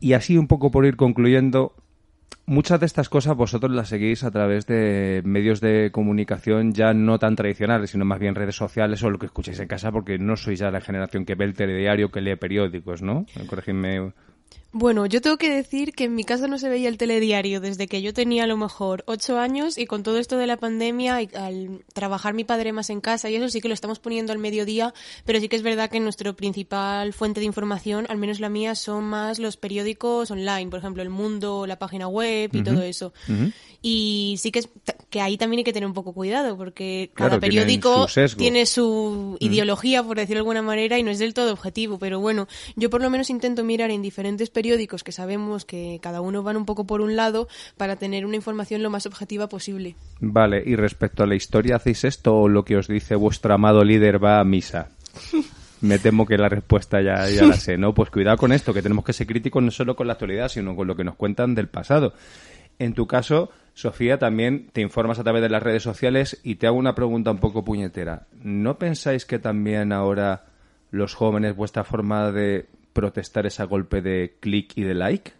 Y 0.00 0.14
así 0.14 0.38
un 0.38 0.46
poco 0.46 0.70
por 0.70 0.86
ir 0.86 0.96
concluyendo, 0.96 1.74
muchas 2.46 2.80
de 2.80 2.86
estas 2.86 3.08
cosas 3.08 3.36
vosotros 3.36 3.70
las 3.72 3.88
seguís 3.88 4.24
a 4.24 4.30
través 4.30 4.66
de 4.66 5.22
medios 5.24 5.60
de 5.60 5.90
comunicación 5.92 6.72
ya 6.72 6.92
no 6.92 7.18
tan 7.18 7.36
tradicionales, 7.36 7.90
sino 7.90 8.04
más 8.04 8.18
bien 8.18 8.34
redes 8.34 8.56
sociales 8.56 9.02
o 9.02 9.10
lo 9.10 9.18
que 9.18 9.26
escucháis 9.26 9.60
en 9.60 9.68
casa, 9.68 9.92
porque 9.92 10.18
no 10.18 10.36
sois 10.36 10.58
ya 10.58 10.70
la 10.70 10.80
generación 10.80 11.24
que 11.24 11.34
ve 11.34 11.44
el 11.44 11.54
telediario, 11.54 12.10
que 12.10 12.20
lee 12.20 12.36
periódicos, 12.36 13.02
¿no? 13.02 13.24
Corregidme 13.46 14.12
bueno, 14.72 15.06
yo 15.06 15.20
tengo 15.20 15.36
que 15.36 15.50
decir 15.50 15.92
que 15.92 16.04
en 16.04 16.14
mi 16.14 16.22
casa 16.22 16.46
no 16.46 16.56
se 16.56 16.68
veía 16.68 16.88
el 16.88 16.96
telediario 16.96 17.60
desde 17.60 17.88
que 17.88 18.02
yo 18.02 18.14
tenía 18.14 18.44
a 18.44 18.46
lo 18.46 18.56
mejor 18.56 19.02
ocho 19.08 19.36
años 19.36 19.76
y 19.76 19.86
con 19.86 20.04
todo 20.04 20.18
esto 20.18 20.36
de 20.36 20.46
la 20.46 20.58
pandemia, 20.58 21.22
y 21.22 21.28
al 21.34 21.82
trabajar 21.92 22.34
mi 22.34 22.44
padre 22.44 22.72
más 22.72 22.88
en 22.88 23.00
casa 23.00 23.28
y 23.28 23.34
eso 23.34 23.48
sí 23.48 23.60
que 23.60 23.66
lo 23.66 23.74
estamos 23.74 23.98
poniendo 23.98 24.32
al 24.32 24.38
mediodía, 24.38 24.94
pero 25.24 25.40
sí 25.40 25.48
que 25.48 25.56
es 25.56 25.62
verdad 25.62 25.90
que 25.90 25.98
nuestra 25.98 26.32
principal 26.34 27.12
fuente 27.12 27.40
de 27.40 27.46
información, 27.46 28.06
al 28.08 28.18
menos 28.18 28.38
la 28.38 28.48
mía, 28.48 28.76
son 28.76 29.04
más 29.04 29.40
los 29.40 29.56
periódicos 29.56 30.30
online, 30.30 30.70
por 30.70 30.78
ejemplo 30.78 31.02
El 31.02 31.10
Mundo, 31.10 31.66
la 31.66 31.78
página 31.80 32.06
web 32.06 32.50
y 32.52 32.62
todo 32.62 32.82
eso. 32.82 33.12
Y 33.82 34.36
sí 34.38 34.52
que 34.52 34.60
es 34.60 34.68
que 35.08 35.20
ahí 35.20 35.36
también 35.36 35.58
hay 35.58 35.64
que 35.64 35.72
tener 35.72 35.86
un 35.86 35.94
poco 35.94 36.12
cuidado 36.12 36.56
porque 36.56 37.10
cada 37.14 37.40
periódico 37.40 38.06
tiene 38.36 38.66
su 38.66 39.36
ideología, 39.40 40.04
por 40.04 40.16
decirlo 40.16 40.36
de 40.36 40.40
alguna 40.40 40.62
manera, 40.62 40.96
y 40.98 41.02
no 41.02 41.10
es 41.10 41.18
del 41.18 41.34
todo 41.34 41.52
objetivo, 41.52 41.98
pero 41.98 42.20
bueno, 42.20 42.46
yo 42.76 42.88
por 42.88 43.02
lo 43.02 43.10
menos 43.10 43.30
intento 43.30 43.64
mirar 43.64 43.90
en 43.90 44.02
diferentes 44.02 44.48
periódicos 44.48 44.59
periódicos 44.60 45.02
que 45.02 45.10
sabemos 45.10 45.64
que 45.64 46.00
cada 46.02 46.20
uno 46.20 46.42
van 46.42 46.58
un 46.58 46.66
poco 46.66 46.86
por 46.86 47.00
un 47.00 47.16
lado 47.16 47.48
para 47.78 47.96
tener 47.96 48.26
una 48.26 48.36
información 48.36 48.82
lo 48.82 48.90
más 48.90 49.06
objetiva 49.06 49.48
posible. 49.48 49.96
Vale, 50.20 50.62
y 50.66 50.76
respecto 50.76 51.22
a 51.22 51.26
la 51.26 51.34
historia, 51.34 51.76
¿hacéis 51.76 52.04
esto 52.04 52.36
o 52.36 52.46
lo 52.46 52.62
que 52.62 52.76
os 52.76 52.86
dice 52.86 53.14
vuestro 53.14 53.54
amado 53.54 53.82
líder 53.82 54.22
va 54.22 54.38
a 54.38 54.44
misa? 54.44 54.90
Me 55.80 55.98
temo 55.98 56.26
que 56.26 56.36
la 56.36 56.50
respuesta 56.50 57.00
ya, 57.00 57.26
ya 57.30 57.46
la 57.46 57.54
sé, 57.54 57.78
¿no? 57.78 57.94
Pues 57.94 58.10
cuidado 58.10 58.36
con 58.36 58.52
esto, 58.52 58.74
que 58.74 58.82
tenemos 58.82 59.02
que 59.02 59.14
ser 59.14 59.26
críticos 59.26 59.62
no 59.62 59.70
solo 59.70 59.96
con 59.96 60.06
la 60.06 60.12
actualidad, 60.12 60.48
sino 60.48 60.76
con 60.76 60.86
lo 60.86 60.94
que 60.94 61.04
nos 61.04 61.14
cuentan 61.14 61.54
del 61.54 61.68
pasado. 61.68 62.12
En 62.78 62.92
tu 62.92 63.06
caso, 63.06 63.48
Sofía, 63.72 64.18
también 64.18 64.68
te 64.74 64.82
informas 64.82 65.18
a 65.18 65.24
través 65.24 65.40
de 65.40 65.48
las 65.48 65.62
redes 65.62 65.82
sociales 65.82 66.38
y 66.42 66.56
te 66.56 66.66
hago 66.66 66.76
una 66.76 66.94
pregunta 66.94 67.30
un 67.30 67.38
poco 67.38 67.64
puñetera. 67.64 68.26
¿No 68.42 68.76
pensáis 68.76 69.24
que 69.24 69.38
también 69.38 69.90
ahora 69.90 70.44
los 70.90 71.14
jóvenes, 71.14 71.56
vuestra 71.56 71.82
forma 71.82 72.30
de 72.30 72.66
protestar 72.92 73.46
ese 73.46 73.64
golpe 73.64 74.02
de 74.02 74.36
clic 74.40 74.72
y 74.76 74.82
de 74.82 74.94
like? 74.94 75.32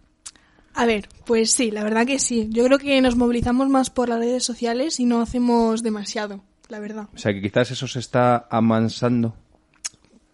A 0.74 0.86
ver, 0.86 1.08
pues 1.26 1.50
sí, 1.50 1.70
la 1.70 1.84
verdad 1.84 2.06
que 2.06 2.18
sí. 2.18 2.48
Yo 2.50 2.64
creo 2.64 2.78
que 2.78 3.00
nos 3.00 3.16
movilizamos 3.16 3.68
más 3.68 3.90
por 3.90 4.08
las 4.08 4.18
redes 4.18 4.44
sociales 4.44 5.00
y 5.00 5.04
no 5.04 5.20
hacemos 5.20 5.82
demasiado, 5.82 6.42
la 6.68 6.78
verdad. 6.78 7.08
O 7.14 7.18
sea, 7.18 7.32
que 7.32 7.42
quizás 7.42 7.70
eso 7.70 7.86
se 7.86 7.98
está 7.98 8.46
amansando. 8.50 9.34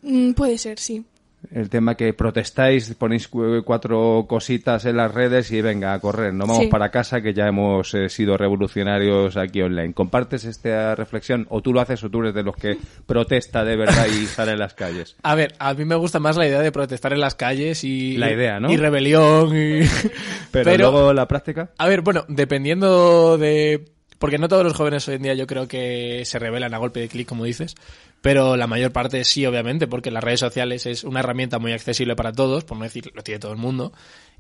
Mm, 0.03 0.33
puede 0.33 0.59
ser, 0.59 0.79
sí 0.79 1.05
el 1.53 1.69
tema 1.71 1.95
que 1.95 2.13
protestáis, 2.13 2.95
ponéis 2.95 3.29
cuatro 3.29 4.27
cositas 4.29 4.85
en 4.85 4.97
las 4.97 5.13
redes 5.13 5.51
y 5.51 5.61
venga 5.61 5.93
a 5.93 6.01
correr, 6.01 6.35
no 6.35 6.47
vamos 6.47 6.67
para 6.67 6.91
casa 6.91 7.21
que 7.21 7.35
ya 7.35 7.47
hemos 7.47 7.95
eh, 7.95 8.09
sido 8.09 8.37
revolucionarios 8.37 9.37
aquí 9.37 9.63
online. 9.63 9.95
¿Compartes 9.95 10.45
esta 10.45 10.95
reflexión 10.95 11.47
o 11.51 11.61
tú 11.63 11.73
lo 11.73 11.81
haces 11.81 12.03
o 12.05 12.11
tú 12.11 12.21
eres 12.21 12.35
de 12.35 12.43
los 12.43 12.57
que 12.57 12.77
protesta 13.07 13.65
de 13.65 13.77
verdad 13.77 14.07
y 14.07 14.27
sale 14.27 14.53
en 14.53 14.59
las 14.59 14.75
calles? 14.75 15.17
A 15.23 15.35
ver, 15.35 15.55
a 15.59 15.75
mí 15.75 15.85
me 15.85 15.97
gusta 15.97 16.19
más 16.19 16.37
la 16.37 16.47
idea 16.47 16.61
de 16.61 16.73
protestar 16.73 17.13
en 17.13 17.21
las 17.21 17.35
calles 17.35 17.85
y... 17.85 18.17
La 18.17 18.33
idea, 18.33 18.61
¿no? 18.61 18.71
Y 18.71 18.77
rebelión 18.77 19.49
y... 19.57 19.81
Pero, 20.51 20.71
Pero 20.71 20.91
luego 20.91 21.13
la 21.13 21.29
práctica. 21.29 21.71
A 21.79 21.89
ver, 21.89 22.03
bueno, 22.03 22.25
dependiendo 22.29 23.39
de... 23.39 23.96
Porque 24.19 24.39
no 24.39 24.49
todos 24.49 24.65
los 24.65 24.75
jóvenes 24.75 25.07
hoy 25.09 25.17
en 25.17 25.23
día 25.23 25.35
yo 25.35 25.47
creo 25.47 25.69
que 25.69 26.25
se 26.25 26.39
rebelan 26.39 26.73
a 26.73 26.79
golpe 26.79 27.01
de 27.01 27.09
clic, 27.09 27.29
como 27.29 27.45
dices 27.45 27.75
pero 28.27 28.57
la 28.57 28.67
mayor 28.67 28.91
parte 28.91 29.23
sí, 29.23 29.47
obviamente, 29.47 29.87
porque 29.87 30.11
las 30.11 30.25
redes 30.25 30.41
sociales 30.41 30.85
es 30.87 31.05
una 31.05 31.21
herramienta 31.21 31.61
muy 31.61 31.73
accesible 31.73 32.17
para 32.17 32.33
todos, 32.33 32.65
por 32.65 32.77
no 32.77 32.83
decir 32.83 33.09
lo 33.15 33.23
tiene 33.23 33.39
todo 33.39 33.53
el 33.53 33.59
mundo, 33.59 33.93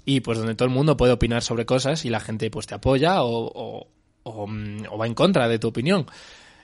y 0.04 0.20
pues 0.20 0.38
donde 0.38 0.56
todo 0.56 0.66
el 0.66 0.74
mundo 0.74 0.96
puede 0.96 1.12
opinar 1.12 1.40
sobre 1.42 1.66
cosas 1.66 2.04
y 2.04 2.10
la 2.10 2.18
gente 2.18 2.50
pues 2.50 2.66
te 2.66 2.74
apoya 2.74 3.22
o, 3.22 3.86
o, 4.24 4.46
mm, 4.48 4.82
va 5.00 5.06
en 5.06 5.14
contra 5.14 5.46
de 5.46 5.60
tu 5.60 5.68
opinión. 5.68 6.04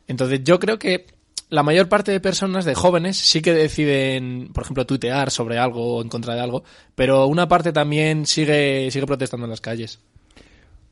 Entonces 0.09 0.40
yo 0.42 0.59
creo 0.59 0.81
que 0.81 1.07
la 1.49 1.62
mayor 1.62 1.88
parte 1.88 2.11
de 2.11 2.19
personas, 2.19 2.64
de 2.64 2.75
jóvenes, 2.75 3.19
sí 3.19 3.40
que 3.40 3.52
deciden, 3.52 4.50
por 4.52 4.64
ejemplo, 4.64 4.85
tuitear 4.85 5.31
sobre 5.31 5.59
algo 5.59 5.99
o 5.99 6.02
en 6.02 6.09
contra 6.09 6.35
de 6.35 6.40
algo, 6.40 6.64
pero 6.97 7.28
una 7.28 7.47
parte 7.47 7.73
también 7.73 8.26
sigue, 8.26 8.90
sigue 8.90 9.07
protestando 9.07 9.47
en 9.47 9.50
las 9.50 9.61
calles. 9.61 10.00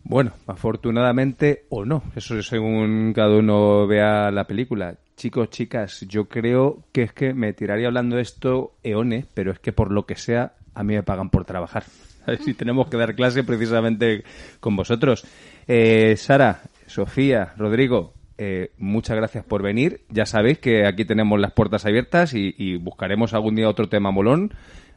Bueno, 0.04 0.32
afortunadamente 0.46 1.66
o 1.68 1.84
no, 1.84 2.02
eso 2.16 2.42
según 2.42 3.12
cada 3.14 3.36
uno 3.36 3.86
vea 3.86 4.30
la 4.30 4.44
película. 4.44 4.96
Chicos, 5.16 5.50
chicas, 5.50 6.00
yo 6.08 6.28
creo 6.28 6.82
que 6.92 7.02
es 7.02 7.12
que 7.12 7.34
me 7.34 7.52
tiraría 7.52 7.88
hablando 7.88 8.16
de 8.16 8.22
esto 8.22 8.72
eones, 8.82 9.26
pero 9.34 9.52
es 9.52 9.58
que 9.58 9.72
por 9.72 9.92
lo 9.92 10.06
que 10.06 10.16
sea, 10.16 10.54
a 10.74 10.82
mí 10.82 10.94
me 10.94 11.02
pagan 11.02 11.30
por 11.30 11.44
trabajar. 11.44 11.84
Si 12.44 12.54
tenemos 12.54 12.88
que 12.88 12.96
dar 12.96 13.16
clase 13.16 13.42
precisamente 13.42 14.22
con 14.60 14.76
vosotros. 14.76 15.24
Eh, 15.66 16.14
Sara, 16.16 16.62
Sofía, 16.86 17.54
Rodrigo, 17.56 18.12
eh, 18.38 18.70
muchas 18.78 19.16
gracias 19.16 19.44
por 19.44 19.62
venir. 19.62 20.02
Ya 20.10 20.26
sabéis 20.26 20.58
que 20.58 20.86
aquí 20.86 21.04
tenemos 21.04 21.40
las 21.40 21.52
puertas 21.52 21.86
abiertas 21.86 22.34
y, 22.34 22.54
y, 22.56 22.76
buscaremos 22.76 23.34
algún 23.34 23.56
día 23.56 23.68
otro 23.68 23.88
tema 23.88 24.10
molón. 24.10 24.52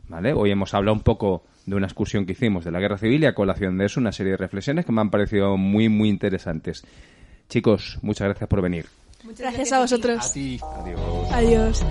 ¿Vale? 0.07 0.33
Hoy 0.33 0.51
hemos 0.51 0.73
hablado 0.73 0.95
un 0.95 1.01
poco 1.03 1.43
de 1.65 1.75
una 1.75 1.87
excursión 1.87 2.25
que 2.25 2.33
hicimos 2.33 2.65
de 2.65 2.71
la 2.71 2.79
guerra 2.79 2.97
civil 2.97 3.23
y 3.23 3.25
a 3.25 3.33
colación 3.33 3.77
de 3.77 3.85
eso 3.85 3.99
una 3.99 4.11
serie 4.11 4.31
de 4.31 4.37
reflexiones 4.37 4.85
que 4.85 4.91
me 4.91 5.01
han 5.01 5.09
parecido 5.09 5.57
muy, 5.57 5.89
muy 5.89 6.09
interesantes. 6.09 6.83
Chicos, 7.49 7.99
muchas 8.01 8.27
gracias 8.27 8.49
por 8.49 8.61
venir. 8.61 8.85
Muchas 9.23 9.39
gracias, 9.39 9.71
a 9.71 9.79
vosotros. 9.79 10.29
A 10.29 10.33
ti. 10.33 10.59
Adiós. 10.61 11.31
Adiós. 11.31 11.85